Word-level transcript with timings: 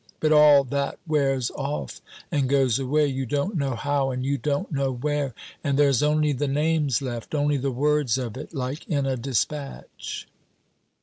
But 0.19 0.31
all 0.33 0.63
that 0.63 0.97
wears 1.05 1.51
off 1.51 2.01
and 2.31 2.49
goes 2.49 2.79
away, 2.79 3.05
you 3.05 3.27
don't 3.27 3.55
know 3.55 3.75
how 3.75 4.09
and 4.09 4.25
you 4.25 4.35
don't 4.35 4.71
know 4.71 4.91
where, 4.91 5.35
and 5.63 5.77
there's 5.77 6.01
only 6.01 6.31
the 6.31 6.47
names 6.47 7.03
left, 7.03 7.35
only 7.35 7.57
the 7.57 7.69
words 7.69 8.17
of 8.17 8.35
it, 8.35 8.51
like 8.51 8.87
in 8.87 9.05
a 9.05 9.15
dispatch." 9.15 10.27